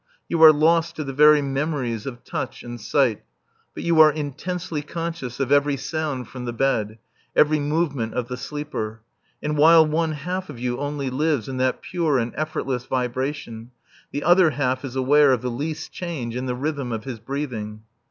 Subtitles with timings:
[0.27, 3.21] You are lost to the very memories of touch and sight,
[3.75, 6.97] but you are intensely conscious of every sound from the bed,
[7.35, 9.01] every movement of the sleeper.
[9.43, 13.69] And while one half of you only lives in that pure and effortless vibration,
[14.11, 17.83] the other half is aware of the least change in the rhythm of his breathing.